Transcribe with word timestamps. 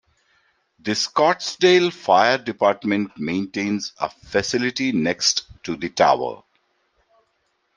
The 0.79 0.93
Scottsdale 0.93 1.93
Fire 1.93 2.39
Department 2.39 3.11
maintains 3.19 3.93
a 3.99 4.09
facility 4.09 4.91
next 4.91 5.45
to 5.61 5.75
the 5.75 5.89
tower. 5.89 6.41